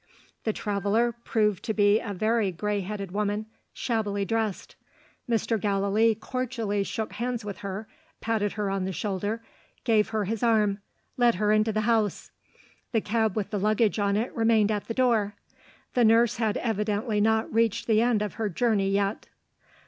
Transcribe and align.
The 0.45 0.51
traveller 0.53 1.11
proved 1.11 1.63
to 1.65 1.75
be 1.75 1.99
a 1.99 2.51
grey 2.57 2.79
headed 2.81 3.11
woman, 3.11 3.45
shabbily 3.71 4.25
dressed. 4.25 4.75
Mr. 5.29 5.61
Gallilee 5.61 6.15
cordially 6.15 6.83
shook 6.83 7.13
hands 7.13 7.45
with 7.45 7.59
her 7.59 7.87
patted 8.19 8.53
her 8.53 8.71
on 8.71 8.85
the 8.85 8.93
shoulder 8.93 9.43
gave 9.83 10.09
her 10.09 10.25
his 10.25 10.41
arm 10.41 10.79
led 11.17 11.35
her 11.35 11.51
into 11.51 11.71
the 11.71 11.81
house. 11.81 12.31
The 12.93 13.01
cab 13.01 13.35
with 13.35 13.51
the 13.51 13.59
luggage 13.59 13.99
on 13.99 14.17
it 14.17 14.33
remained 14.33 14.71
at 14.71 14.87
the 14.87 14.95
door. 14.95 15.35
The 15.93 16.03
nurse 16.03 16.37
had 16.37 16.57
evidently 16.57 17.21
not 17.21 17.53
reached 17.53 17.85
the 17.85 18.01
end 18.01 18.23
of 18.23 18.33
her 18.41 18.49
journey 18.49 18.89
yet. 18.89 19.27